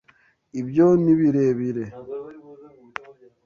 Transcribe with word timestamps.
Ibyo 0.59 0.87
ni 1.03 1.13
birebire. 1.19 1.85